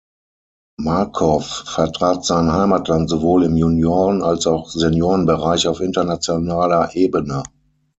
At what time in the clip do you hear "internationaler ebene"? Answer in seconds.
5.79-7.43